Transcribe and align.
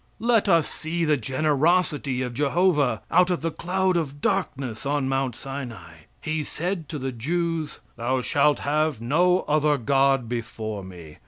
Let 0.17 0.49
us 0.49 0.67
see 0.67 1.05
the 1.05 1.15
generosity 1.15 2.23
of 2.23 2.33
Jehovah 2.33 3.03
out 3.11 3.29
of 3.29 3.41
the 3.41 3.51
cloud 3.51 3.95
of 3.95 4.19
darkness 4.19 4.83
on 4.83 5.07
Mount 5.07 5.35
Sinai. 5.35 6.05
He 6.19 6.41
said 6.43 6.89
to 6.89 6.97
the 6.97 7.11
Jews: 7.11 7.81
"Thou 7.97 8.21
shalt 8.21 8.57
have 8.61 8.99
no 8.99 9.41
other 9.41 9.77
God 9.77 10.27
before 10.27 10.83
Me. 10.83 11.19